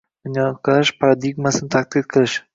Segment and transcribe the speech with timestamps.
[0.27, 2.43] dunyoqarash paradigmasini tadqiq qilish